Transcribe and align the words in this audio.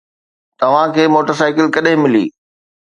توهان 0.61 0.89
کي 0.95 1.03
موٽرسائيڪل 1.17 1.65
ڪڏهن 1.77 2.01
ملي؟ 2.05 2.25